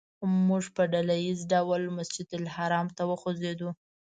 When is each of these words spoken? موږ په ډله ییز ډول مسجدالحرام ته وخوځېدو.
موږ 0.47 0.63
په 0.75 0.83
ډله 0.93 1.15
ییز 1.25 1.39
ډول 1.53 1.83
مسجدالحرام 1.97 2.87
ته 2.95 3.03
وخوځېدو. 3.09 3.69